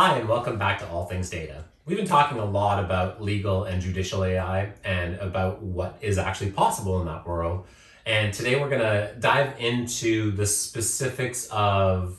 Hi, 0.00 0.16
and 0.16 0.28
welcome 0.28 0.58
back 0.58 0.78
to 0.78 0.88
All 0.90 1.06
Things 1.06 1.28
Data. 1.28 1.64
We've 1.84 1.96
been 1.96 2.06
talking 2.06 2.38
a 2.38 2.44
lot 2.44 2.84
about 2.84 3.20
legal 3.20 3.64
and 3.64 3.82
judicial 3.82 4.22
AI 4.22 4.70
and 4.84 5.16
about 5.16 5.60
what 5.60 5.98
is 6.00 6.18
actually 6.18 6.52
possible 6.52 7.00
in 7.00 7.06
that 7.06 7.26
world. 7.26 7.66
And 8.06 8.32
today 8.32 8.60
we're 8.60 8.68
going 8.68 8.80
to 8.80 9.16
dive 9.18 9.58
into 9.58 10.30
the 10.30 10.46
specifics 10.46 11.48
of 11.50 12.16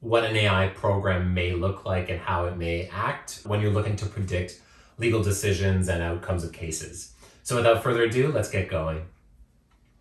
what 0.00 0.24
an 0.24 0.34
AI 0.34 0.72
program 0.74 1.32
may 1.32 1.52
look 1.52 1.84
like 1.84 2.08
and 2.08 2.18
how 2.18 2.46
it 2.46 2.56
may 2.56 2.88
act 2.88 3.42
when 3.44 3.60
you're 3.60 3.70
looking 3.70 3.94
to 3.94 4.06
predict 4.06 4.60
legal 4.98 5.22
decisions 5.22 5.88
and 5.88 6.02
outcomes 6.02 6.42
of 6.42 6.52
cases. 6.52 7.12
So, 7.44 7.54
without 7.54 7.84
further 7.84 8.02
ado, 8.02 8.32
let's 8.32 8.50
get 8.50 8.68
going. 8.68 9.04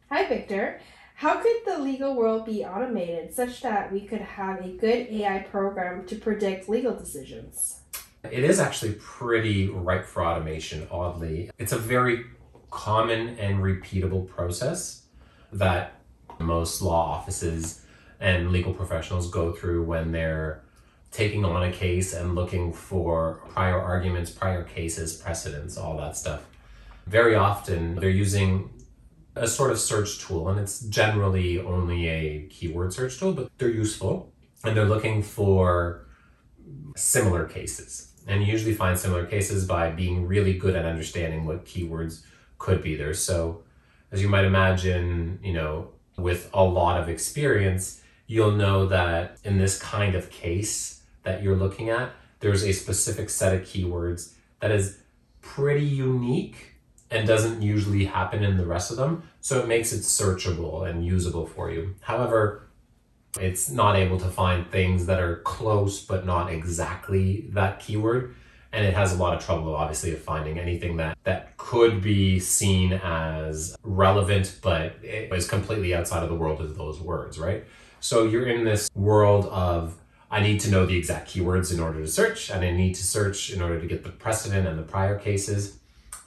Hi, 0.09 0.27
Victor. 0.27 0.82
How 1.20 1.42
could 1.42 1.58
the 1.66 1.78
legal 1.80 2.16
world 2.16 2.46
be 2.46 2.64
automated 2.64 3.34
such 3.34 3.60
that 3.64 3.92
we 3.92 4.00
could 4.00 4.22
have 4.22 4.64
a 4.64 4.70
good 4.70 5.08
AI 5.10 5.40
program 5.52 6.06
to 6.06 6.16
predict 6.16 6.70
legal 6.70 6.96
decisions? 6.96 7.82
It 8.24 8.46
is 8.46 8.58
actually 8.58 8.94
pretty 8.94 9.68
ripe 9.68 10.05
for 10.05 10.26
automation, 10.26 10.88
oddly. 10.90 11.52
It's 11.58 11.74
a 11.74 11.77
very 11.77 12.24
common 12.72 13.38
and 13.38 13.62
repeatable 13.62 14.30
process 14.30 15.08
that 15.52 16.00
most 16.40 16.82
law 16.82 17.12
offices 17.18 17.82
and 18.22 18.54
legal 18.54 18.74
professionals 18.74 19.30
go 19.30 19.52
through 19.52 19.84
when 19.84 20.13
they're 20.13 20.63
taking 21.12 21.44
on 21.44 21.63
a 21.63 21.72
case 21.74 22.13
and 22.13 22.34
looking 22.34 22.72
for 22.72 23.41
prior 23.49 23.77
arguments, 23.77 24.32
prior 24.32 24.63
cases, 24.63 25.18
precedents, 25.18 25.76
all 25.76 25.98
that 25.98 26.16
stuff. 26.16 26.46
Very 27.08 27.36
often 27.36 27.96
they're 27.96 28.10
using 28.10 28.70
a 29.39 29.48
sort 29.48 29.71
of 29.71 29.79
search 29.79 30.20
tool, 30.20 30.49
and 30.49 30.59
it's 30.59 30.81
generally 30.81 31.59
only 31.59 32.07
a 32.07 32.48
keyword 32.49 32.93
search 32.93 33.17
tool, 33.17 33.34
but 33.34 33.49
they're 33.57 33.70
useful. 33.70 34.31
And 34.63 34.75
they're 34.75 34.85
looking 34.85 35.23
for 35.23 36.05
similar 36.95 37.45
cases. 37.45 38.12
And 38.27 38.43
you 38.43 38.52
usually 38.52 38.73
find 38.73 38.99
similar 38.99 39.25
cases 39.25 39.65
by 39.65 39.89
being 39.89 40.27
really 40.27 40.53
good 40.53 40.75
at 40.75 40.85
understanding 40.85 41.46
what 41.46 41.65
keywords 41.65 42.23
could 42.57 42.84
be 42.84 42.96
there. 42.96 43.13
So, 43.13 43.63
as 44.12 44.21
you 44.21 44.27
might 44.27 44.43
imagine, 44.43 45.40
you 45.41 45.53
know, 45.53 45.91
with 46.18 46.49
a 46.53 46.63
lot 46.63 46.99
of 46.99 47.07
experience, 47.07 48.01
you'll 48.27 48.51
know 48.51 48.85
that 48.87 49.37
in 49.43 49.57
this 49.57 49.79
kind 49.79 50.15
of 50.15 50.29
case 50.29 51.01
that 51.24 51.41
you're 51.41 51.55
looking 51.55 51.90
at, 51.90 52.12
there's 52.41 52.63
a 52.63 52.74
specific 52.74 53.29
set 53.29 53.55
of 53.55 53.62
keywords 53.62 54.34
that 54.59 54.71
is 54.71 54.99
pretty 55.41 55.85
unique 55.85 56.76
and 57.12 57.27
doesn't 57.27 57.62
usually 57.62 58.05
happen 58.05 58.43
in 58.43 58.57
the 58.57 58.65
rest 58.65 58.91
of 58.91 58.98
them. 58.98 59.24
So 59.41 59.60
it 59.60 59.68
makes 59.68 59.91
it 59.91 60.02
searchable 60.02 60.90
and 60.90 61.05
usable 61.05 61.46
for 61.46 61.71
you. 61.71 61.96
However, 62.02 62.68
it's 63.40 63.70
not 63.70 63.96
able 63.96 64.19
to 64.19 64.28
find 64.28 64.69
things 64.69 65.06
that 65.06 65.19
are 65.19 65.38
close 65.38 66.03
but 66.03 66.25
not 66.25 66.52
exactly 66.52 67.47
that 67.50 67.80
keyword. 67.80 68.35
And 68.72 68.85
it 68.85 68.94
has 68.94 69.13
a 69.13 69.18
lot 69.18 69.35
of 69.35 69.44
trouble, 69.44 69.75
obviously, 69.75 70.13
of 70.13 70.22
finding 70.22 70.59
anything 70.59 70.97
that, 70.97 71.18
that 71.24 71.57
could 71.57 72.03
be 72.03 72.40
seen 72.40 72.94
as 72.94 73.75
relevant, 73.81 74.59
but 74.62 74.97
it 75.02 75.34
is 75.34 75.47
completely 75.47 75.96
outside 75.96 76.22
of 76.22 76.30
the 76.30 76.35
world 76.35 76.62
of 76.62 76.78
those 76.78 77.00
words, 77.00 77.40
right? 77.40 77.63
So 78.00 78.25
you're 78.25 78.47
in 78.47 78.63
this 78.63 78.88
world 78.94 79.47
of 79.47 79.96
I 80.31 80.41
need 80.44 80.59
to 80.62 80.69
know 80.69 80.85
the 80.85 80.96
exact 80.96 81.31
keywords 81.31 81.74
in 81.74 81.80
order 81.80 82.00
to 82.02 82.07
search, 82.07 82.52
and 82.52 82.63
I 82.63 82.69
need 82.69 82.94
to 82.96 83.03
search 83.03 83.50
in 83.50 83.62
order 83.62 83.81
to 83.81 83.88
get 83.88 84.03
the 84.03 84.12
precedent 84.12 84.68
and 84.68 84.78
the 84.78 84.84
prior 84.84 85.18
cases. 85.18 85.78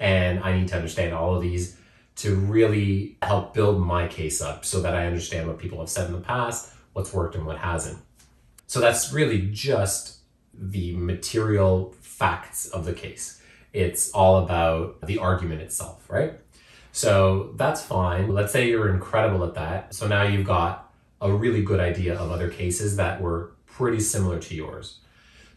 And 0.03 0.41
I 0.41 0.58
need 0.58 0.67
to 0.69 0.75
understand 0.75 1.14
all 1.14 1.36
of 1.36 1.42
these 1.42 1.78
to 2.17 2.34
really 2.34 3.17
help 3.22 3.55
build 3.55 3.81
my 3.81 4.09
case 4.09 4.42
up 4.42 4.64
so 4.64 4.83
that 4.83 4.94
I 4.94 5.06
understand 5.06 5.47
what 5.47 5.59
people 5.59 5.78
have 5.78 5.89
said 5.89 6.09
in 6.09 6.12
the 6.12 6.20
past, 6.20 6.72
what's 6.92 7.12
worked 7.12 7.36
and 7.36 7.47
what 7.47 7.59
hasn't. 7.59 7.98
So 8.67 8.81
that's 8.81 9.12
really 9.12 9.48
just 9.53 10.19
the 10.53 10.97
material 10.97 11.94
facts 12.00 12.67
of 12.67 12.84
the 12.84 12.92
case. 12.92 13.41
It's 13.72 14.11
all 14.11 14.42
about 14.42 15.00
the 15.06 15.19
argument 15.19 15.62
itself, 15.62 16.11
right? 16.11 16.34
So 16.91 17.53
that's 17.56 17.81
fine. 17.81 18.34
Let's 18.34 18.53
say 18.53 18.69
you're 18.69 18.93
incredible 18.93 19.44
at 19.44 19.55
that. 19.55 19.94
So 19.94 20.09
now 20.09 20.25
you've 20.25 20.47
got 20.47 20.93
a 21.21 21.32
really 21.32 21.62
good 21.62 21.78
idea 21.78 22.19
of 22.19 22.32
other 22.32 22.50
cases 22.50 22.97
that 22.97 23.21
were 23.21 23.53
pretty 23.66 24.00
similar 24.00 24.41
to 24.41 24.55
yours. 24.55 24.99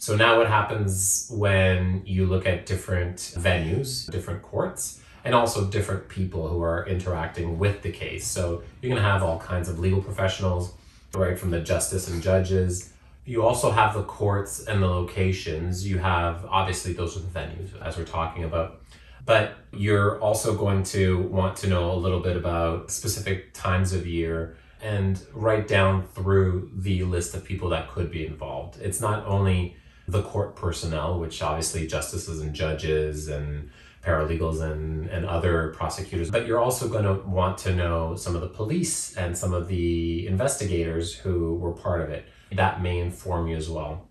So 0.06 0.16
now 0.16 0.38
what 0.38 0.46
happens 0.46 1.32
when 1.32 2.04
you 2.06 2.28
look 2.28 2.46
at 2.46 2.68
different 2.68 3.18
venues, 3.18 4.08
different 4.12 4.44
courts, 4.44 5.02
and 5.24 5.34
also 5.34 5.66
different 5.66 6.10
people 6.10 6.48
who 6.48 6.62
are 6.62 6.86
interacting 6.86 7.58
with 7.58 7.82
the 7.82 7.92
case. 7.92 8.28
So 8.28 8.62
you're 8.84 8.92
going 8.92 9.02
to 9.02 9.10
have 9.10 9.24
all 9.24 9.40
kinds 9.40 9.68
of 9.68 9.80
legal 9.80 10.04
professionals, 10.04 10.74
right 11.16 11.40
from 11.40 11.50
the 11.50 11.60
justice 11.60 12.08
and 12.08 12.22
judges. 12.22 12.94
You 13.26 13.42
also 13.42 13.72
have 13.72 13.96
the 13.96 14.04
courts 14.04 14.66
and 14.66 14.84
the 14.84 14.86
locations. 14.86 15.88
You 15.88 15.98
have 15.98 16.46
obviously 16.52 16.94
those 16.94 17.18
are 17.18 17.22
the 17.22 17.40
venues 17.40 17.70
as 17.82 17.98
we're 17.98 18.04
talking 18.04 18.44
about. 18.44 18.82
But 19.26 19.58
you're 19.74 20.20
also 20.20 20.56
going 20.56 20.84
to 20.84 21.18
want 21.18 21.58
to 21.58 21.68
know 21.68 21.92
a 21.92 21.98
little 21.98 22.20
bit 22.20 22.38
about 22.38 22.92
specific 22.92 23.56
times 23.56 23.92
of 23.92 24.06
year 24.06 24.56
and 24.84 25.20
write 25.34 25.68
down 25.68 26.06
through 26.10 26.70
the 26.76 27.02
list 27.06 27.34
of 27.34 27.44
people 27.44 27.70
that 27.70 27.90
could 27.90 28.12
be 28.12 28.28
involved. 28.28 28.80
It's 28.80 29.02
not 29.02 29.26
only 29.26 29.78
the 30.08 30.22
court 30.22 30.56
personnel, 30.56 31.20
which 31.20 31.42
obviously 31.42 31.88
justices 31.88 32.42
and 32.42 32.54
judges 32.54 33.28
and 33.28 33.70
paralegals 34.04 34.62
and, 34.62 35.10
and 35.10 35.26
other 35.26 35.74
prosecutors, 35.76 36.30
but 36.30 36.46
you're 36.46 36.60
also 36.60 36.88
going 36.88 37.04
to 37.04 37.28
want 37.28 37.58
to 37.58 37.74
know 37.74 38.16
some 38.16 38.36
of 38.36 38.42
the 38.42 38.48
police 38.48 39.16
and 39.18 39.36
some 39.36 39.54
of 39.54 39.68
the 39.68 40.28
investigators 40.28 41.16
who 41.16 41.56
were 41.56 41.72
part 41.72 42.02
of 42.02 42.10
it. 42.10 42.26
That 42.52 42.82
may 42.82 43.00
inform 43.00 43.48
you 43.48 43.58
as 43.58 43.68
well. 43.68 44.08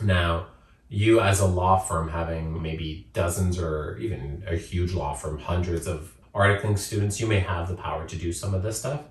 Now, 0.00 0.46
you 0.88 1.20
as 1.20 1.40
a 1.40 1.46
law 1.46 1.78
firm 1.78 2.08
having 2.08 2.62
maybe 2.62 3.08
dozens 3.12 3.58
or 3.58 3.96
even 3.98 4.44
a 4.46 4.56
huge 4.56 4.92
law 4.92 5.14
firm, 5.14 5.38
hundreds 5.38 5.86
of 5.86 6.12
articling 6.34 6.78
students, 6.78 7.20
you 7.20 7.26
may 7.26 7.40
have 7.40 7.68
the 7.68 7.74
power 7.74 8.06
to 8.06 8.16
do 8.16 8.32
some 8.32 8.54
of 8.54 8.62
this 8.62 8.78
stuff. 8.78 9.02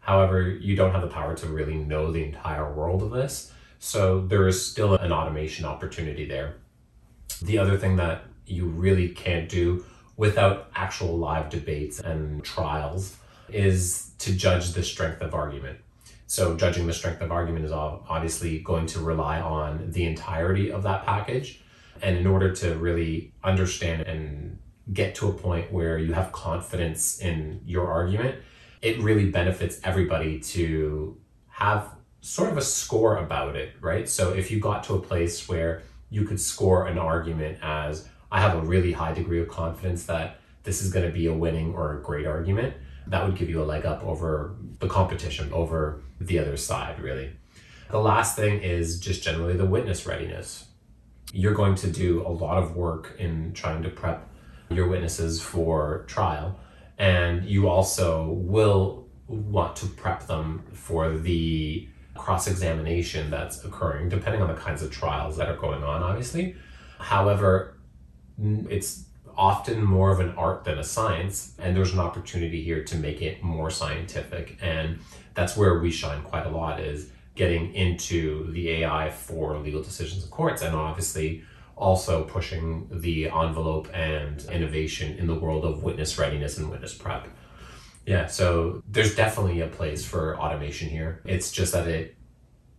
However, 0.00 0.48
you 0.48 0.76
don't 0.76 0.92
have 0.92 1.02
the 1.02 1.08
power 1.08 1.34
to 1.36 1.46
really 1.46 1.74
know 1.74 2.10
the 2.10 2.24
entire 2.24 2.72
world 2.72 3.02
of 3.02 3.10
this. 3.10 3.52
So 3.78 4.20
there 4.20 4.46
is 4.48 4.64
still 4.64 4.94
an 4.94 5.12
automation 5.12 5.64
opportunity 5.64 6.26
there. 6.26 6.56
The 7.42 7.58
other 7.58 7.76
thing 7.76 7.96
that 7.96 8.24
you 8.46 8.66
really 8.66 9.08
can't 9.08 9.48
do 9.48 9.84
without 10.16 10.70
actual 10.74 11.18
live 11.18 11.50
debates 11.50 12.00
and 12.00 12.42
trials 12.42 13.16
is 13.48 14.10
to 14.18 14.32
judge 14.34 14.72
the 14.72 14.82
strength 14.82 15.20
of 15.20 15.34
argument. 15.34 15.78
So, 16.28 16.56
judging 16.56 16.86
the 16.88 16.92
strength 16.92 17.20
of 17.20 17.30
argument 17.30 17.64
is 17.64 17.70
obviously 17.70 18.58
going 18.58 18.86
to 18.86 19.00
rely 19.00 19.40
on 19.40 19.92
the 19.92 20.04
entirety 20.04 20.72
of 20.72 20.82
that 20.82 21.06
package. 21.06 21.60
And 22.02 22.16
in 22.16 22.26
order 22.26 22.52
to 22.56 22.74
really 22.74 23.32
understand 23.44 24.02
and 24.02 24.58
get 24.92 25.14
to 25.16 25.28
a 25.28 25.32
point 25.32 25.72
where 25.72 25.98
you 25.98 26.14
have 26.14 26.32
confidence 26.32 27.20
in 27.20 27.60
your 27.64 27.86
argument, 27.86 28.40
it 28.82 28.98
really 29.00 29.30
benefits 29.30 29.80
everybody 29.84 30.40
to 30.40 31.16
have 31.48 31.95
sort 32.26 32.50
of 32.50 32.58
a 32.58 32.62
score 32.62 33.18
about 33.18 33.54
it, 33.54 33.70
right? 33.80 34.08
So 34.08 34.32
if 34.32 34.50
you 34.50 34.58
got 34.58 34.82
to 34.84 34.94
a 34.94 35.00
place 35.00 35.48
where 35.48 35.82
you 36.10 36.24
could 36.24 36.40
score 36.40 36.88
an 36.88 36.98
argument 36.98 37.58
as, 37.62 38.08
I 38.32 38.40
have 38.40 38.56
a 38.56 38.62
really 38.62 38.90
high 38.90 39.14
degree 39.14 39.40
of 39.40 39.46
confidence 39.46 40.06
that 40.06 40.40
this 40.64 40.82
is 40.82 40.92
going 40.92 41.06
to 41.06 41.12
be 41.12 41.28
a 41.28 41.32
winning 41.32 41.72
or 41.72 41.96
a 41.96 42.02
great 42.02 42.26
argument, 42.26 42.74
that 43.06 43.24
would 43.24 43.36
give 43.36 43.48
you 43.48 43.62
a 43.62 43.64
leg 43.64 43.86
up 43.86 44.02
over 44.02 44.56
the 44.80 44.88
competition, 44.88 45.52
over 45.52 46.02
the 46.20 46.40
other 46.40 46.56
side, 46.56 46.98
really. 46.98 47.30
The 47.92 48.00
last 48.00 48.34
thing 48.34 48.60
is 48.60 48.98
just 48.98 49.22
generally 49.22 49.56
the 49.56 49.64
witness 49.64 50.04
readiness. 50.04 50.66
You're 51.32 51.54
going 51.54 51.76
to 51.76 51.92
do 51.92 52.26
a 52.26 52.30
lot 52.30 52.60
of 52.60 52.74
work 52.74 53.14
in 53.20 53.52
trying 53.52 53.84
to 53.84 53.88
prep 53.88 54.28
your 54.68 54.88
witnesses 54.88 55.40
for 55.40 56.04
trial, 56.08 56.58
and 56.98 57.44
you 57.44 57.68
also 57.68 58.30
will 58.32 59.06
want 59.28 59.76
to 59.76 59.86
prep 59.86 60.26
them 60.26 60.64
for 60.72 61.16
the 61.16 61.88
cross 62.16 62.46
examination 62.46 63.30
that's 63.30 63.64
occurring, 63.64 64.08
depending 64.08 64.42
on 64.42 64.48
the 64.48 64.60
kinds 64.60 64.82
of 64.82 64.90
trials 64.90 65.36
that 65.36 65.48
are 65.48 65.56
going 65.56 65.82
on, 65.82 66.02
obviously. 66.02 66.56
However, 66.98 67.76
it's 68.68 69.04
often 69.36 69.82
more 69.84 70.10
of 70.10 70.20
an 70.20 70.30
art 70.30 70.64
than 70.64 70.78
a 70.78 70.84
science, 70.84 71.54
and 71.58 71.76
there's 71.76 71.92
an 71.92 71.98
opportunity 71.98 72.62
here 72.62 72.82
to 72.84 72.96
make 72.96 73.20
it 73.22 73.42
more 73.42 73.70
scientific. 73.70 74.58
And 74.60 74.98
that's 75.34 75.56
where 75.56 75.78
we 75.78 75.90
shine 75.90 76.22
quite 76.22 76.46
a 76.46 76.50
lot 76.50 76.80
is 76.80 77.10
getting 77.34 77.74
into 77.74 78.50
the 78.52 78.70
AI 78.70 79.10
for 79.10 79.58
legal 79.58 79.82
decisions 79.82 80.24
in 80.24 80.30
courts, 80.30 80.62
and 80.62 80.74
obviously 80.74 81.44
also 81.76 82.24
pushing 82.24 82.88
the 82.90 83.28
envelope 83.28 83.88
and 83.92 84.46
innovation 84.50 85.18
in 85.18 85.26
the 85.26 85.34
world 85.34 85.64
of 85.64 85.82
witness 85.82 86.18
readiness 86.18 86.56
and 86.56 86.70
witness 86.70 86.94
prep. 86.94 87.28
Yeah, 88.06 88.26
so 88.26 88.82
there's 88.88 89.16
definitely 89.16 89.60
a 89.60 89.66
place 89.66 90.04
for 90.04 90.38
automation 90.38 90.88
here. 90.88 91.20
It's 91.24 91.50
just 91.50 91.72
that 91.72 91.88
it 91.88 92.16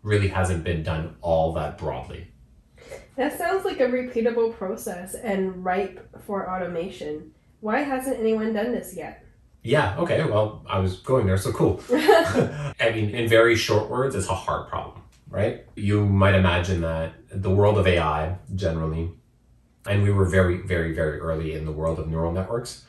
really 0.01 0.29
hasn't 0.29 0.63
been 0.63 0.83
done 0.83 1.17
all 1.21 1.51
that 1.53 1.77
broadly. 1.77 2.27
That 3.17 3.37
sounds 3.37 3.65
like 3.65 3.79
a 3.81 3.87
repeatable 3.87 4.55
process 4.55 5.15
and 5.15 5.65
ripe 5.65 6.07
for 6.25 6.49
automation. 6.49 7.33
Why 7.59 7.81
hasn't 7.81 8.19
anyone 8.19 8.53
done 8.53 8.71
this 8.71 8.95
yet? 8.95 9.25
Yeah, 9.63 9.97
okay, 9.97 10.23
well, 10.23 10.63
I 10.65 10.79
was 10.79 10.97
going 10.97 11.25
there, 11.25 11.37
so 11.37 11.51
cool. 11.51 11.81
I 11.91 12.91
mean, 12.93 13.09
in 13.09 13.27
very 13.27 13.55
short 13.55 13.89
words, 13.89 14.15
it's 14.15 14.29
a 14.29 14.35
hard 14.35 14.69
problem. 14.69 15.01
right? 15.29 15.65
You 15.75 16.05
might 16.05 16.35
imagine 16.35 16.79
that 16.81 17.15
the 17.29 17.49
world 17.49 17.77
of 17.77 17.85
AI 17.85 18.37
generally, 18.55 19.11
and 19.85 20.03
we 20.03 20.11
were 20.11 20.25
very, 20.25 20.57
very, 20.61 20.93
very 20.93 21.19
early 21.19 21.53
in 21.53 21.65
the 21.65 21.71
world 21.73 21.99
of 21.99 22.07
neural 22.07 22.31
networks, 22.31 22.85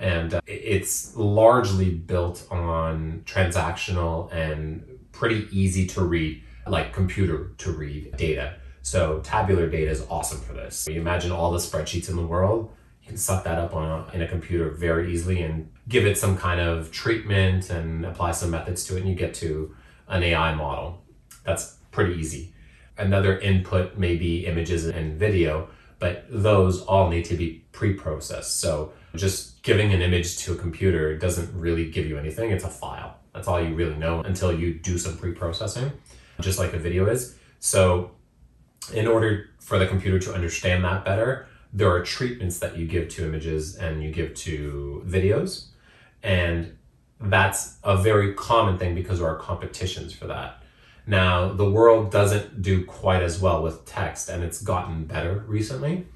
and 0.00 0.34
uh, 0.34 0.40
it's 0.46 1.14
largely 1.14 1.90
built 1.90 2.46
on 2.50 3.22
transactional 3.26 4.32
and 4.32 4.82
pretty 5.12 5.46
easy 5.52 5.86
to 5.86 6.02
read, 6.02 6.42
like 6.66 6.92
computer 6.92 7.52
to 7.58 7.70
read 7.70 8.16
data. 8.16 8.54
So 8.82 9.20
tabular 9.20 9.68
data 9.68 9.90
is 9.90 10.04
awesome 10.08 10.40
for 10.40 10.54
this. 10.54 10.88
You 10.88 11.00
imagine 11.00 11.30
all 11.30 11.52
the 11.52 11.58
spreadsheets 11.58 12.08
in 12.08 12.16
the 12.16 12.26
world, 12.26 12.72
you 13.02 13.08
can 13.08 13.18
suck 13.18 13.44
that 13.44 13.58
up 13.58 13.74
on 13.74 14.08
a, 14.08 14.14
in 14.14 14.22
a 14.22 14.28
computer 14.28 14.70
very 14.70 15.12
easily 15.12 15.42
and 15.42 15.70
give 15.88 16.06
it 16.06 16.16
some 16.16 16.36
kind 16.36 16.60
of 16.60 16.90
treatment 16.90 17.68
and 17.68 18.06
apply 18.06 18.32
some 18.32 18.50
methods 18.50 18.84
to 18.84 18.96
it, 18.96 19.00
and 19.00 19.08
you 19.08 19.14
get 19.14 19.34
to 19.34 19.74
an 20.08 20.22
AI 20.22 20.54
model. 20.54 21.02
That's 21.44 21.76
pretty 21.90 22.14
easy. 22.14 22.54
Another 22.96 23.38
input 23.38 23.96
may 23.96 24.16
be 24.16 24.46
images 24.46 24.86
and 24.86 25.18
video, 25.18 25.68
but 26.00 26.24
those 26.28 26.82
all 26.82 27.08
need 27.08 27.24
to 27.26 27.36
be 27.36 27.62
pre-processed. 27.70 28.58
So 28.58 28.92
just 29.14 29.62
giving 29.62 29.92
an 29.92 30.02
image 30.02 30.38
to 30.38 30.54
a 30.54 30.56
computer 30.56 31.16
doesn't 31.16 31.48
really 31.54 31.88
give 31.90 32.06
you 32.06 32.18
anything. 32.18 32.50
It's 32.50 32.64
a 32.64 32.68
file. 32.68 33.16
That's 33.32 33.46
all 33.46 33.62
you 33.62 33.74
really 33.74 33.94
know 33.96 34.22
until 34.22 34.52
you 34.52 34.74
do 34.74 34.98
some 34.98 35.16
pre-processing, 35.16 35.92
just 36.40 36.58
like 36.58 36.72
a 36.72 36.78
video 36.78 37.06
is. 37.06 37.36
So 37.60 38.10
in 38.92 39.06
order 39.06 39.50
for 39.60 39.78
the 39.78 39.86
computer 39.86 40.18
to 40.18 40.34
understand 40.34 40.82
that 40.84 41.04
better, 41.04 41.46
there 41.72 41.90
are 41.90 42.02
treatments 42.02 42.58
that 42.58 42.76
you 42.76 42.86
give 42.86 43.08
to 43.10 43.24
images 43.24 43.76
and 43.76 44.02
you 44.02 44.10
give 44.10 44.34
to 44.34 45.04
videos. 45.06 45.66
And 46.22 46.76
that's 47.20 47.76
a 47.84 47.96
very 47.96 48.34
common 48.34 48.78
thing 48.78 48.94
because 48.94 49.18
there 49.18 49.28
are 49.28 49.36
competitions 49.38 50.12
for 50.12 50.26
that. 50.26 50.59
Now, 51.10 51.52
the 51.52 51.68
world 51.68 52.12
doesn't 52.12 52.62
do 52.62 52.84
quite 52.84 53.20
as 53.20 53.40
well 53.40 53.64
with 53.64 53.84
text 53.84 54.28
and 54.28 54.44
it's 54.44 54.62
gotten 54.62 55.06
better 55.06 55.42
recently. 55.48 56.06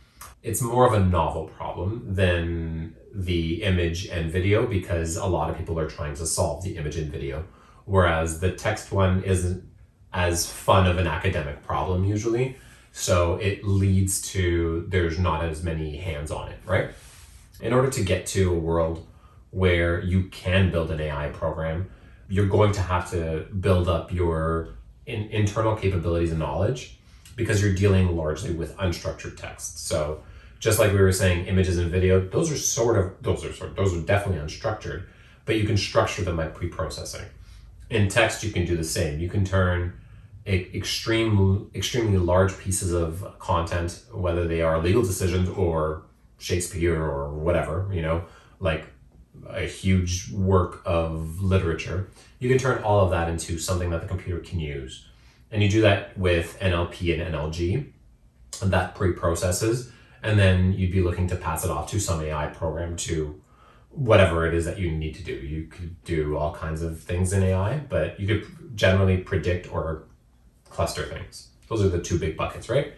It's 0.44 0.62
more 0.62 0.86
of 0.86 0.92
a 0.92 1.04
novel 1.04 1.48
problem 1.48 2.14
than 2.14 2.94
the 3.12 3.64
image 3.64 4.06
and 4.06 4.30
video 4.30 4.68
because 4.68 5.16
a 5.16 5.26
lot 5.26 5.50
of 5.50 5.58
people 5.58 5.80
are 5.80 5.88
trying 5.88 6.14
to 6.14 6.24
solve 6.24 6.62
the 6.62 6.76
image 6.76 6.96
and 6.96 7.10
video, 7.10 7.44
whereas 7.86 8.38
the 8.38 8.52
text 8.52 8.92
one 8.92 9.24
isn't 9.24 9.64
as 10.12 10.48
fun 10.48 10.86
of 10.86 10.98
an 10.98 11.08
academic 11.08 11.64
problem 11.64 12.04
usually. 12.04 12.56
So 12.92 13.34
it 13.38 13.64
leads 13.64 14.22
to 14.30 14.86
there's 14.90 15.18
not 15.18 15.44
as 15.44 15.64
many 15.64 15.96
hands 15.96 16.30
on 16.30 16.52
it, 16.52 16.60
right? 16.64 16.90
In 17.60 17.72
order 17.72 17.90
to 17.90 18.04
get 18.04 18.26
to 18.26 18.54
a 18.54 18.58
world 18.60 19.04
where 19.50 20.00
you 20.04 20.28
can 20.28 20.70
build 20.70 20.92
an 20.92 21.00
AI 21.00 21.30
program, 21.30 21.90
you're 22.28 22.46
going 22.46 22.70
to 22.72 22.80
have 22.80 23.10
to 23.10 23.48
build 23.58 23.88
up 23.88 24.12
your 24.12 24.76
in, 25.06 25.28
internal 25.30 25.76
capabilities 25.76 26.30
and 26.30 26.38
knowledge 26.38 26.98
because 27.36 27.62
you're 27.62 27.74
dealing 27.74 28.16
largely 28.16 28.52
with 28.52 28.76
unstructured 28.76 29.36
text. 29.36 29.86
So 29.86 30.22
just 30.60 30.78
like 30.78 30.92
we 30.92 30.98
were 30.98 31.12
saying, 31.12 31.46
images 31.46 31.78
and 31.78 31.90
video, 31.90 32.20
those 32.20 32.50
are 32.50 32.56
sort 32.56 32.98
of 32.98 33.12
those 33.22 33.44
are 33.44 33.52
sort 33.52 33.76
those 33.76 33.94
are 33.94 34.00
definitely 34.00 34.40
unstructured, 34.40 35.04
but 35.44 35.56
you 35.56 35.64
can 35.64 35.76
structure 35.76 36.22
them 36.22 36.36
by 36.36 36.46
pre-processing. 36.46 37.26
In 37.90 38.08
text, 38.08 38.42
you 38.42 38.50
can 38.50 38.64
do 38.64 38.76
the 38.76 38.84
same. 38.84 39.20
You 39.20 39.28
can 39.28 39.44
turn 39.44 39.92
extreme, 40.46 41.70
extremely 41.74 42.18
large 42.18 42.58
pieces 42.58 42.92
of 42.92 43.38
content, 43.38 44.02
whether 44.12 44.46
they 44.46 44.62
are 44.62 44.80
legal 44.80 45.02
decisions 45.02 45.48
or 45.50 46.02
Shakespeare 46.38 47.02
or 47.02 47.30
whatever, 47.30 47.88
you 47.92 48.02
know, 48.02 48.24
like 48.60 48.86
a 49.48 49.62
huge 49.62 50.30
work 50.32 50.82
of 50.84 51.42
literature, 51.42 52.08
you 52.38 52.48
can 52.48 52.58
turn 52.58 52.82
all 52.82 53.04
of 53.04 53.10
that 53.10 53.28
into 53.28 53.58
something 53.58 53.90
that 53.90 54.00
the 54.00 54.08
computer 54.08 54.40
can 54.40 54.60
use. 54.60 55.06
And 55.50 55.62
you 55.62 55.68
do 55.68 55.80
that 55.82 56.16
with 56.18 56.58
NLP 56.60 57.20
and 57.20 57.34
NLG, 57.34 57.90
that 58.62 58.94
pre 58.94 59.12
processes, 59.12 59.90
and 60.22 60.38
then 60.38 60.72
you'd 60.72 60.92
be 60.92 61.02
looking 61.02 61.28
to 61.28 61.36
pass 61.36 61.64
it 61.64 61.70
off 61.70 61.90
to 61.90 62.00
some 62.00 62.20
AI 62.20 62.46
program 62.46 62.96
to 62.96 63.40
whatever 63.90 64.46
it 64.46 64.54
is 64.54 64.64
that 64.64 64.78
you 64.78 64.90
need 64.90 65.14
to 65.14 65.22
do. 65.22 65.32
You 65.32 65.66
could 65.66 66.02
do 66.04 66.36
all 66.36 66.54
kinds 66.54 66.82
of 66.82 67.00
things 67.00 67.32
in 67.32 67.42
AI, 67.42 67.78
but 67.78 68.18
you 68.18 68.26
could 68.26 68.76
generally 68.76 69.18
predict 69.18 69.72
or 69.72 70.04
cluster 70.68 71.04
things. 71.04 71.48
Those 71.68 71.82
are 71.82 71.88
the 71.88 72.00
two 72.00 72.18
big 72.18 72.36
buckets, 72.36 72.68
right? 72.68 72.94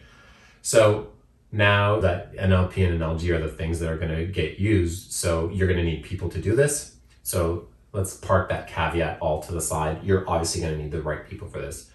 So 0.62 1.08
now 1.52 2.00
that 2.00 2.34
NLP 2.36 2.86
and 2.86 3.00
NLG 3.00 3.30
are 3.30 3.40
the 3.40 3.48
things 3.48 3.78
that 3.80 3.90
are 3.90 3.96
going 3.96 4.14
to 4.14 4.26
get 4.26 4.58
used, 4.58 5.12
so 5.12 5.50
you're 5.50 5.68
going 5.68 5.78
to 5.78 5.84
need 5.84 6.02
people 6.02 6.28
to 6.30 6.40
do 6.40 6.54
this. 6.54 6.96
So 7.22 7.68
let's 7.92 8.14
park 8.16 8.48
that 8.50 8.68
caveat 8.68 9.18
all 9.20 9.42
to 9.42 9.52
the 9.52 9.60
side. 9.60 10.02
You're 10.02 10.28
obviously 10.28 10.60
going 10.60 10.76
to 10.76 10.82
need 10.82 10.92
the 10.92 11.02
right 11.02 11.28
people 11.28 11.48
for 11.48 11.60
this. 11.60 11.90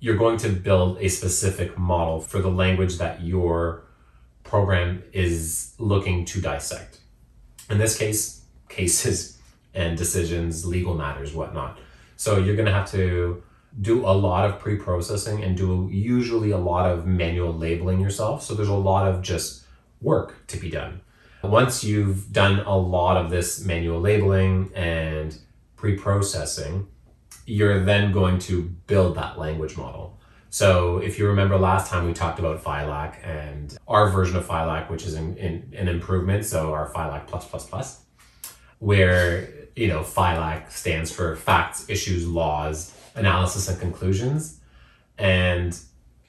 You're 0.00 0.16
going 0.16 0.36
to 0.38 0.48
build 0.48 0.98
a 1.00 1.08
specific 1.08 1.78
model 1.78 2.20
for 2.20 2.40
the 2.40 2.50
language 2.50 2.98
that 2.98 3.22
your 3.22 3.84
program 4.42 5.02
is 5.12 5.74
looking 5.78 6.24
to 6.26 6.40
dissect. 6.40 7.00
In 7.70 7.78
this 7.78 7.96
case, 7.96 8.42
cases 8.68 9.38
and 9.72 9.96
decisions, 9.96 10.64
legal 10.66 10.94
matters, 10.94 11.32
whatnot. 11.34 11.78
So 12.16 12.38
you're 12.38 12.56
going 12.56 12.66
to 12.66 12.72
have 12.72 12.90
to 12.92 13.42
do 13.80 14.06
a 14.06 14.12
lot 14.12 14.48
of 14.48 14.58
pre-processing 14.58 15.42
and 15.42 15.56
do 15.56 15.88
usually 15.90 16.50
a 16.50 16.58
lot 16.58 16.90
of 16.90 17.06
manual 17.06 17.52
labeling 17.52 18.00
yourself. 18.00 18.42
So 18.42 18.54
there's 18.54 18.68
a 18.68 18.74
lot 18.74 19.08
of 19.08 19.22
just 19.22 19.64
work 20.00 20.46
to 20.48 20.56
be 20.56 20.70
done. 20.70 21.00
Once 21.42 21.84
you've 21.84 22.32
done 22.32 22.60
a 22.60 22.76
lot 22.76 23.16
of 23.16 23.30
this 23.30 23.64
manual 23.64 24.00
labeling 24.00 24.70
and 24.74 25.36
pre-processing, 25.76 26.86
you're 27.46 27.84
then 27.84 28.12
going 28.12 28.38
to 28.38 28.62
build 28.86 29.16
that 29.16 29.38
language 29.38 29.76
model. 29.76 30.18
So 30.54 30.98
if 30.98 31.18
you 31.18 31.26
remember 31.26 31.58
last 31.58 31.90
time 31.90 32.06
we 32.06 32.12
talked 32.12 32.38
about 32.38 32.62
FILAC 32.62 33.26
and 33.26 33.76
our 33.88 34.08
version 34.08 34.36
of 34.36 34.46
FILAC, 34.46 34.88
which 34.88 35.04
is 35.04 35.14
in, 35.14 35.36
in, 35.36 35.74
an 35.76 35.88
improvement, 35.88 36.44
so 36.44 36.72
our 36.72 36.92
FILAC 36.92 37.26
plus 37.26 37.44
plus 37.46 37.66
plus, 37.66 38.00
where 38.78 39.48
you 39.74 39.88
know 39.88 40.02
FILAC 40.02 40.70
stands 40.70 41.10
for 41.10 41.34
facts, 41.34 41.86
issues, 41.88 42.26
laws, 42.26 42.94
analysis 43.14 43.68
and 43.68 43.80
conclusions. 43.80 44.60
And 45.18 45.78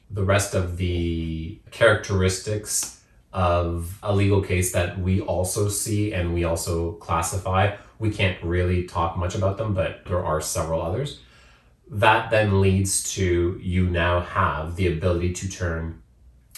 the 0.09 0.23
rest 0.23 0.53
of 0.53 0.77
the 0.77 1.59
characteristics 1.71 3.01
of 3.33 3.99
a 4.01 4.15
legal 4.15 4.41
case 4.41 4.71
that 4.71 4.97
we 4.97 5.19
also 5.21 5.67
see 5.67 6.13
and 6.13 6.33
we 6.33 6.45
also 6.45 6.93
classify, 6.93 7.75
we 7.99 8.09
can't 8.09 8.41
really 8.41 8.83
talk 8.83 9.17
much 9.17 9.35
about 9.35 9.57
them, 9.57 9.73
but 9.73 10.05
there 10.05 10.23
are 10.23 10.39
several 10.39 10.81
others. 10.81 11.19
That 11.89 12.31
then 12.31 12.61
leads 12.61 13.13
to 13.13 13.59
you 13.61 13.89
now 13.89 14.21
have 14.21 14.75
the 14.75 14.87
ability 14.87 15.33
to 15.33 15.49
turn 15.49 16.01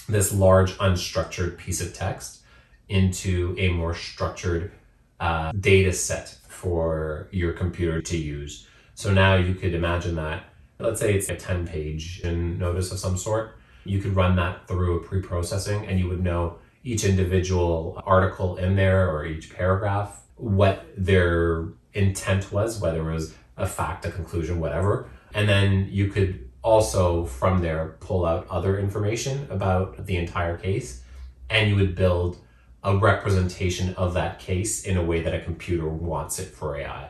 this 0.08 0.34
large 0.34 0.78
unstructured 0.78 1.58
piece 1.58 1.82
of 1.82 1.94
text 1.94 2.44
into 2.88 3.56
a 3.58 3.70
more 3.70 3.94
structured 3.94 4.72
uh, 5.20 5.52
data 5.60 5.92
set 5.92 6.38
for 6.48 7.28
your 7.32 7.54
computer 7.54 8.02
to 8.02 8.18
use. 8.18 8.68
So 8.98 9.14
now 9.14 9.36
you 9.36 9.54
could 9.54 9.76
imagine 9.76 10.16
that, 10.16 10.46
let's 10.80 11.00
say 11.00 11.14
it's 11.14 11.30
a 11.30 11.36
10 11.36 11.68
page 11.68 12.24
notice 12.24 12.92
of 12.92 12.98
some 12.98 13.16
sort, 13.16 13.56
you 13.86 14.02
could 14.02 14.16
run 14.16 14.36
that 14.38 14.68
through 14.68 14.98
a 14.98 15.04
pre 15.04 15.22
processing 15.22 15.86
and 15.86 16.00
you 16.00 16.10
would 16.10 16.24
know 16.24 16.58
each 16.84 17.04
individual 17.04 18.02
article 18.08 18.58
in 18.58 18.76
there 18.76 19.08
or 19.12 19.24
each 19.24 19.54
paragraph, 19.54 20.24
what 20.38 20.88
their 20.98 21.68
intent 21.94 22.52
was, 22.52 22.80
whether 22.80 23.08
it 23.08 23.14
was 23.14 23.36
a 23.56 23.68
fact, 23.68 24.08
a 24.08 24.12
conclusion, 24.12 24.60
whatever. 24.60 25.08
And 25.32 25.48
then 25.48 25.90
you 25.92 26.08
could 26.08 26.50
also 26.64 27.24
from 27.26 27.62
there 27.62 27.98
pull 28.00 28.26
out 28.26 28.48
other 28.50 28.80
information 28.80 29.46
about 29.52 30.08
the 30.08 30.18
entire 30.18 30.58
case 30.58 31.04
and 31.52 31.70
you 31.70 31.76
would 31.76 31.94
build 31.94 32.40
a 32.84 32.98
representation 32.98 33.94
of 33.94 34.16
that 34.16 34.40
case 34.40 34.86
in 34.86 34.98
a 34.98 35.04
way 35.04 35.22
that 35.22 35.36
a 35.36 35.42
computer 35.42 35.88
wants 35.88 36.40
it 36.40 36.48
for 36.48 36.76
AI. 36.76 37.10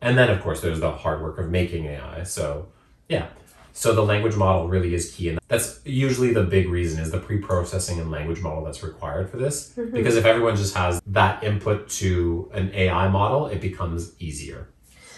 And 0.00 0.16
then, 0.16 0.30
of 0.30 0.40
course, 0.42 0.60
there's 0.60 0.80
the 0.80 0.90
hard 0.90 1.22
work 1.22 1.38
of 1.38 1.50
making 1.50 1.86
AI. 1.86 2.22
So, 2.24 2.68
yeah. 3.08 3.28
So 3.72 3.94
the 3.94 4.02
language 4.02 4.34
model 4.34 4.68
really 4.68 4.94
is 4.94 5.14
key. 5.14 5.28
And 5.30 5.38
that's 5.48 5.80
usually 5.84 6.32
the 6.32 6.42
big 6.42 6.68
reason 6.68 7.00
is 7.00 7.10
the 7.10 7.18
pre-processing 7.18 8.00
and 8.00 8.10
language 8.10 8.40
model 8.40 8.64
that's 8.64 8.82
required 8.82 9.30
for 9.30 9.36
this. 9.36 9.72
Mm-hmm. 9.76 9.94
Because 9.94 10.16
if 10.16 10.24
everyone 10.24 10.56
just 10.56 10.74
has 10.74 11.00
that 11.06 11.44
input 11.44 11.88
to 11.90 12.50
an 12.52 12.72
AI 12.74 13.08
model, 13.08 13.46
it 13.46 13.60
becomes 13.60 14.12
easier. 14.18 14.68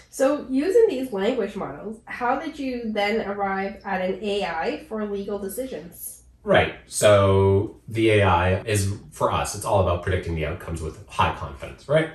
So 0.09 0.45
using 0.49 0.85
these 0.87 1.11
language 1.11 1.55
models, 1.55 1.99
how 2.05 2.39
did 2.39 2.59
you 2.59 2.91
then 2.93 3.27
arrive 3.27 3.81
at 3.83 4.01
an 4.01 4.23
AI 4.23 4.85
for 4.87 5.03
legal 5.05 5.39
decisions? 5.39 6.21
Right. 6.43 6.75
So 6.85 7.79
the 7.87 8.11
AI 8.11 8.61
is 8.61 8.93
for 9.11 9.31
us, 9.31 9.55
it's 9.55 9.65
all 9.65 9.81
about 9.81 10.03
predicting 10.03 10.35
the 10.35 10.45
outcomes 10.45 10.81
with 10.81 11.07
high 11.07 11.33
confidence, 11.35 11.87
right? 11.87 12.11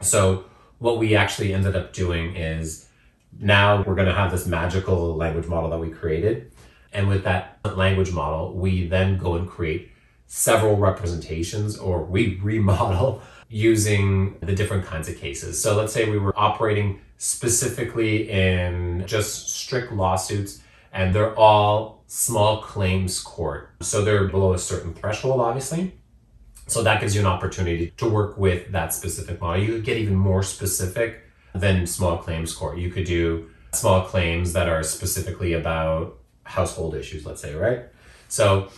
So 0.00 0.46
what 0.78 0.98
we 0.98 1.16
actually 1.16 1.54
ended 1.54 1.76
up 1.76 1.92
doing 1.92 2.36
is 2.36 2.88
now 3.38 3.82
we're 3.82 3.94
going 3.94 4.08
to 4.08 4.14
have 4.14 4.30
this 4.30 4.46
magical 4.46 5.14
language 5.14 5.46
model 5.46 5.70
that 5.70 5.78
we 5.78 5.90
created. 5.90 6.52
And 6.92 7.08
with 7.08 7.24
that 7.24 7.58
language 7.64 8.12
model, 8.12 8.54
we 8.54 8.86
then 8.86 9.18
go 9.18 9.34
and 9.34 9.48
create 9.48 9.90
several 10.26 10.76
representations 10.76 11.78
or 11.78 12.02
we 12.04 12.36
remodel 12.42 13.22
using 13.48 14.36
the 14.40 14.54
different 14.54 14.84
kinds 14.84 15.08
of 15.08 15.16
cases. 15.16 15.60
So 15.62 15.76
let's 15.76 15.92
say 15.92 16.10
we 16.10 16.18
were 16.18 16.36
operating 16.38 17.00
specifically 17.18 18.28
in 18.28 19.04
just 19.06 19.50
strict 19.50 19.92
lawsuits 19.92 20.62
and 20.92 21.14
they're 21.14 21.36
all 21.38 22.02
small 22.06 22.62
claims 22.62 23.20
court. 23.20 23.70
So 23.80 24.04
they're 24.04 24.28
below 24.28 24.54
a 24.54 24.58
certain 24.58 24.94
threshold, 24.94 25.40
obviously. 25.40 25.94
So 26.66 26.82
that 26.82 27.00
gives 27.00 27.14
you 27.14 27.20
an 27.20 27.26
opportunity 27.26 27.92
to 27.96 28.08
work 28.08 28.36
with 28.36 28.72
that 28.72 28.92
specific 28.92 29.40
model. 29.40 29.62
You 29.62 29.74
could 29.74 29.84
get 29.84 29.98
even 29.98 30.16
more 30.16 30.42
specific 30.42 31.22
than 31.54 31.86
small 31.86 32.18
claims 32.18 32.52
court. 32.52 32.78
You 32.78 32.90
could 32.90 33.04
do 33.04 33.48
small 33.72 34.02
claims 34.02 34.52
that 34.52 34.68
are 34.68 34.82
specifically 34.82 35.52
about 35.52 36.18
household 36.42 36.94
issues, 36.94 37.24
let's 37.24 37.40
say, 37.40 37.54
right? 37.54 37.84
So 38.28 38.68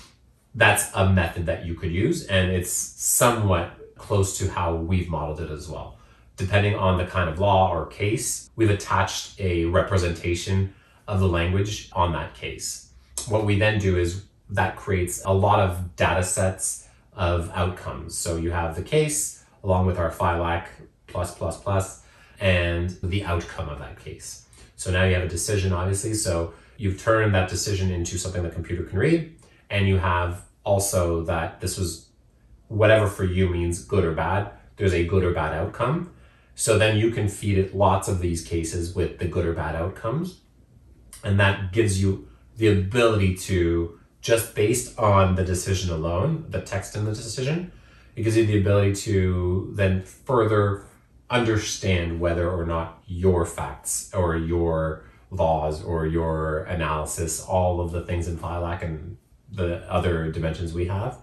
that's 0.55 0.91
a 0.95 1.09
method 1.09 1.47
that 1.47 1.65
you 1.65 1.75
could 1.75 1.93
use, 1.93 2.27
and 2.27 2.51
it's 2.51 2.71
somewhat 2.71 3.95
close 3.97 4.39
to 4.39 4.51
how 4.51 4.75
we've 4.75 5.09
modeled 5.09 5.41
it 5.41 5.51
as 5.51 5.69
well. 5.69 5.99
Depending 6.37 6.75
on 6.75 6.99
the 6.99 7.07
kind 7.07 7.29
of 7.29 7.39
law 7.39 7.73
or 7.73 7.87
case, 7.87 8.51
we've 8.55 8.71
attached 8.71 9.41
a 9.41 9.65
representation 9.67 10.75
of 11.07 11.21
the 11.21 11.29
language 11.29 11.91
on 11.93 12.13
that 12.13 12.35
case. 12.35 12.93
What 13.29 13.45
we 13.45 13.59
then 13.59 13.79
do 13.79 13.99
is 13.99 14.25
that 14.51 14.77
creates 14.77 15.23
a 15.25 15.33
lot 15.33 15.61
of 15.61 15.97
data 15.97 16.23
sets 16.23 16.88
of 17.19 17.51
outcomes. 17.53 18.17
So 18.17 18.37
you 18.37 18.53
have 18.53 18.77
the 18.77 18.83
case 18.83 19.45
along 19.63 19.87
with 19.87 19.99
our 19.99 20.11
FILAC 20.11 20.67
plus 21.09 21.35
plus 21.35 21.61
plus 21.61 22.03
and 22.41 22.97
the 23.03 23.25
outcome 23.25 23.69
of 23.69 23.81
that 23.81 23.99
case. 23.99 24.47
So 24.77 24.93
now 24.93 25.05
you 25.05 25.15
have 25.15 25.25
a 25.25 25.29
decision, 25.29 25.73
obviously. 25.73 26.15
So 26.15 26.55
you've 26.77 27.03
turned 27.03 27.35
that 27.35 27.51
decision 27.51 27.91
into 27.91 28.17
something 28.17 28.45
the 28.45 28.51
computer 28.51 28.85
can 28.85 28.99
read, 28.99 29.37
and 29.69 29.89
you 29.89 29.99
have 29.99 30.45
also 30.65 31.25
that 31.25 31.61
this 31.61 31.77
was 31.77 32.09
whatever 32.69 33.09
for 33.09 33.25
you 33.25 33.49
means 33.49 33.85
good 33.85 34.05
or 34.05 34.13
bad. 34.13 34.53
There's 34.77 34.95
a 34.95 35.05
good 35.05 35.25
or 35.25 35.35
bad 35.35 35.53
outcome. 35.53 36.13
So 36.55 36.79
then 36.79 36.97
you 36.97 37.11
can 37.11 37.29
feed 37.29 37.59
it 37.59 37.75
lots 37.75 38.07
of 38.07 38.21
these 38.21 38.45
cases 38.45 38.95
with 38.95 39.19
the 39.19 39.27
good 39.27 39.45
or 39.45 39.55
bad 39.55 39.75
outcomes. 39.75 40.41
And 41.25 41.41
that 41.41 41.73
gives 41.73 42.01
you 42.01 42.29
the 42.57 42.69
ability 42.69 43.35
to 43.37 43.99
just 44.29 44.55
based 44.55 44.99
on 44.99 45.37
the 45.37 45.43
decision 45.43 45.91
alone, 45.91 46.45
the 46.51 46.61
text 46.61 46.95
in 46.95 47.07
the 47.07 47.13
decision, 47.13 47.73
it 48.15 48.25
gives 48.25 48.37
you 48.37 48.45
the 48.45 48.61
ability 48.61 48.95
to 48.95 49.73
then 49.75 50.03
further 50.03 50.85
understand 51.31 52.21
whether 52.21 52.51
or 52.51 52.67
not 52.67 53.03
your 53.07 53.47
facts 53.47 54.13
or 54.13 54.37
your 54.37 55.03
laws 55.31 55.83
or 55.83 56.07
your 56.07 56.65
analysis, 56.65 57.43
all 57.43 57.81
of 57.81 57.91
the 57.91 58.03
things 58.03 58.29
in 58.29 58.37
FILAC 58.37 58.83
and 58.83 59.17
the 59.51 59.79
other 59.91 60.31
dimensions 60.31 60.75
we 60.75 60.85
have, 60.89 61.17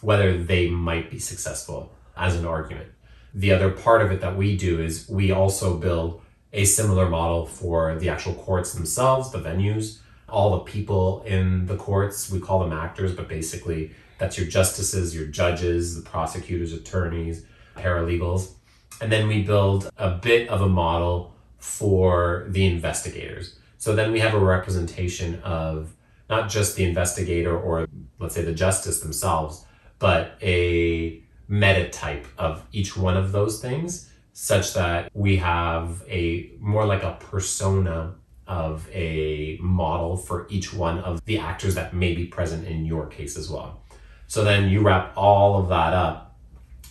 whether 0.00 0.42
they 0.42 0.70
might 0.70 1.10
be 1.10 1.18
successful 1.18 1.92
as 2.16 2.34
an 2.34 2.46
argument. 2.46 2.88
The 3.34 3.52
other 3.52 3.70
part 3.70 4.00
of 4.00 4.10
it 4.10 4.22
that 4.22 4.38
we 4.38 4.56
do 4.56 4.80
is 4.80 5.06
we 5.06 5.30
also 5.30 5.76
build 5.76 6.22
a 6.54 6.64
similar 6.64 7.10
model 7.10 7.44
for 7.44 7.94
the 7.98 8.08
actual 8.08 8.32
courts 8.32 8.72
themselves, 8.72 9.32
the 9.32 9.38
venues, 9.38 9.98
all 10.28 10.50
the 10.50 10.60
people 10.60 11.22
in 11.26 11.66
the 11.66 11.76
courts. 11.76 12.30
We 12.30 12.40
call 12.40 12.60
them 12.60 12.72
actors, 12.72 13.14
but 13.14 13.28
basically 13.28 13.92
that's 14.18 14.36
your 14.36 14.46
justices, 14.46 15.14
your 15.14 15.26
judges, 15.26 15.96
the 15.96 16.08
prosecutors, 16.08 16.72
attorneys, 16.72 17.44
paralegals. 17.76 18.52
And 19.00 19.12
then 19.12 19.28
we 19.28 19.42
build 19.42 19.90
a 19.96 20.10
bit 20.10 20.48
of 20.48 20.60
a 20.60 20.68
model 20.68 21.34
for 21.58 22.46
the 22.48 22.66
investigators. 22.66 23.58
So 23.78 23.94
then 23.94 24.12
we 24.12 24.20
have 24.20 24.34
a 24.34 24.38
representation 24.38 25.40
of 25.42 25.94
not 26.28 26.50
just 26.50 26.76
the 26.76 26.84
investigator 26.84 27.56
or 27.58 27.88
let's 28.18 28.34
say 28.34 28.42
the 28.42 28.52
justice 28.52 29.00
themselves, 29.00 29.64
but 29.98 30.36
a 30.42 31.22
meta 31.48 31.88
type 31.88 32.26
of 32.36 32.64
each 32.72 32.96
one 32.96 33.16
of 33.16 33.32
those 33.32 33.60
things 33.60 34.10
such 34.32 34.74
that 34.74 35.10
we 35.14 35.36
have 35.36 36.02
a 36.08 36.52
more 36.60 36.86
like 36.86 37.02
a 37.02 37.16
persona 37.18 38.14
of 38.48 38.88
a 38.92 39.58
model 39.60 40.16
for 40.16 40.46
each 40.48 40.72
one 40.72 40.98
of 41.00 41.24
the 41.26 41.38
actors 41.38 41.74
that 41.74 41.94
may 41.94 42.14
be 42.14 42.24
present 42.24 42.66
in 42.66 42.84
your 42.84 43.06
case 43.06 43.36
as 43.36 43.48
well. 43.48 43.80
So 44.26 44.42
then 44.42 44.68
you 44.68 44.80
wrap 44.80 45.12
all 45.16 45.60
of 45.60 45.68
that 45.68 45.92
up. 45.92 46.36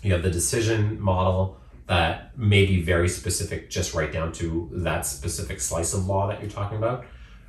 You 0.03 0.13
have 0.13 0.23
the 0.23 0.31
decision 0.31 0.99
model 1.01 1.59
that 1.87 2.37
may 2.37 2.65
be 2.65 2.81
very 2.81 3.09
specific, 3.09 3.69
just 3.69 3.93
right 3.93 4.11
down 4.11 4.31
to 4.33 4.69
that 4.73 5.05
specific 5.05 5.59
slice 5.59 5.93
of 5.93 6.05
law 6.05 6.27
that 6.27 6.41
you're 6.41 6.49
talking 6.49 6.77
about. 6.77 7.05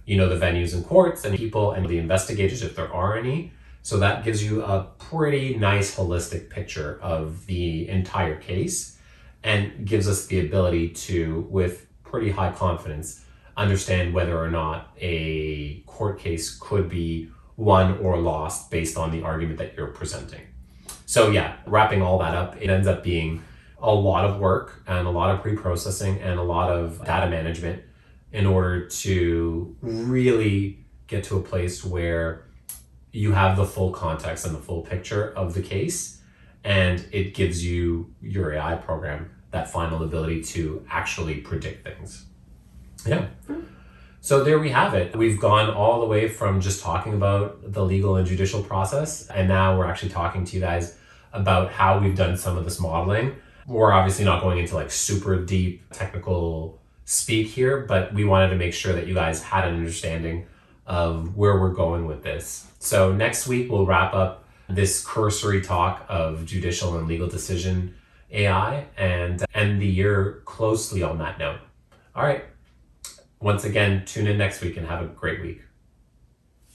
You 0.06 0.16
know, 0.16 0.28
the 0.28 0.44
venues 0.44 0.74
and 0.74 0.84
courts 0.86 1.24
and 1.24 1.36
people 1.36 1.72
and 1.72 1.86
the 1.86 1.98
investigators, 1.98 2.62
if 2.62 2.74
there 2.76 2.92
are 2.92 3.16
any. 3.16 3.52
So 3.82 3.98
that 3.98 4.24
gives 4.24 4.44
you 4.44 4.62
a 4.62 4.88
pretty 4.98 5.56
nice 5.56 5.96
holistic 5.96 6.50
picture 6.50 6.98
of 7.02 7.46
the 7.46 7.88
entire 7.88 8.36
case 8.36 8.98
and 9.42 9.86
gives 9.86 10.08
us 10.08 10.26
the 10.26 10.40
ability 10.40 10.90
to, 10.90 11.46
with 11.50 11.86
pretty 12.04 12.30
high 12.30 12.52
confidence, 12.52 13.24
understand 13.58 14.14
whether 14.14 14.38
or 14.38 14.50
not 14.50 14.92
a 14.98 15.80
court 15.86 16.18
case 16.18 16.56
could 16.58 16.88
be 16.88 17.30
won 17.56 17.98
or 17.98 18.16
lost 18.18 18.70
based 18.70 18.96
on 18.96 19.10
the 19.10 19.22
argument 19.22 19.58
that 19.58 19.74
you're 19.76 19.88
presenting. 19.88 20.42
So, 21.06 21.30
yeah, 21.30 21.56
wrapping 21.66 22.02
all 22.02 22.18
that 22.20 22.34
up, 22.34 22.56
it 22.60 22.70
ends 22.70 22.86
up 22.86 23.02
being 23.02 23.42
a 23.80 23.92
lot 23.92 24.24
of 24.24 24.38
work 24.38 24.82
and 24.86 25.06
a 25.06 25.10
lot 25.10 25.34
of 25.34 25.42
pre 25.42 25.56
processing 25.56 26.20
and 26.20 26.38
a 26.38 26.42
lot 26.42 26.70
of 26.70 27.04
data 27.04 27.28
management 27.28 27.82
in 28.32 28.46
order 28.46 28.86
to 28.88 29.76
really 29.80 30.84
get 31.06 31.24
to 31.24 31.38
a 31.38 31.42
place 31.42 31.84
where 31.84 32.44
you 33.12 33.32
have 33.32 33.56
the 33.56 33.64
full 33.64 33.90
context 33.90 34.44
and 34.46 34.54
the 34.54 34.60
full 34.60 34.82
picture 34.82 35.32
of 35.34 35.54
the 35.54 35.62
case 35.62 36.20
and 36.64 37.06
it 37.12 37.34
gives 37.34 37.64
you 37.64 38.12
your 38.20 38.52
AI 38.52 38.74
program 38.76 39.30
that 39.50 39.70
final 39.70 40.02
ability 40.02 40.42
to 40.42 40.84
actually 40.90 41.36
predict 41.40 41.84
things. 41.84 42.26
Yeah. 43.06 43.26
So 44.20 44.44
there 44.44 44.58
we 44.58 44.70
have 44.70 44.94
it. 44.94 45.16
We've 45.16 45.40
gone 45.40 45.70
all 45.70 46.00
the 46.00 46.06
way 46.06 46.28
from 46.28 46.60
just 46.60 46.82
talking 46.82 47.14
about 47.14 47.72
the 47.72 47.84
legal 47.84 48.16
and 48.16 48.26
judicial 48.26 48.62
process, 48.62 49.28
and 49.28 49.48
now 49.48 49.78
we're 49.78 49.86
actually 49.86 50.10
talking 50.10 50.44
to 50.44 50.56
you 50.56 50.60
guys 50.60 50.98
about 51.32 51.70
how 51.70 51.98
we've 51.98 52.16
done 52.16 52.36
some 52.36 52.58
of 52.58 52.64
this 52.64 52.80
modeling. 52.80 53.36
We're 53.66 53.92
obviously 53.92 54.24
not 54.24 54.42
going 54.42 54.58
into 54.58 54.74
like 54.74 54.90
super 54.90 55.44
deep 55.44 55.82
technical 55.92 56.80
speak 57.04 57.48
here, 57.48 57.86
but 57.86 58.12
we 58.12 58.24
wanted 58.24 58.50
to 58.50 58.56
make 58.56 58.74
sure 58.74 58.92
that 58.92 59.06
you 59.06 59.14
guys 59.14 59.42
had 59.42 59.66
an 59.66 59.74
understanding 59.74 60.46
of 60.86 61.36
where 61.36 61.58
we're 61.60 61.72
going 61.72 62.06
with 62.06 62.22
this. 62.22 62.66
So 62.80 63.12
next 63.12 63.46
week 63.46 63.70
we'll 63.70 63.86
wrap 63.86 64.14
up 64.14 64.44
this 64.68 65.04
cursory 65.04 65.62
talk 65.62 66.04
of 66.08 66.44
judicial 66.44 66.98
and 66.98 67.06
legal 67.06 67.28
decision 67.28 67.94
AI 68.30 68.86
and 68.96 69.44
end 69.54 69.80
the 69.80 69.86
year 69.86 70.42
closely 70.44 71.02
on 71.02 71.18
that 71.18 71.38
note. 71.38 71.60
All 72.14 72.24
right. 72.24 72.44
Once 73.40 73.64
again, 73.64 74.04
tune 74.04 74.26
in 74.26 74.36
next 74.36 74.60
week 74.60 74.76
and 74.76 74.86
have 74.86 75.02
a 75.02 75.06
great 75.06 75.40
week. 75.40 75.62